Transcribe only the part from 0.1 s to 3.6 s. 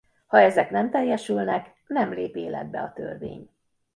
Ha ezek nem teljesülnek nem lép életbe a törvény.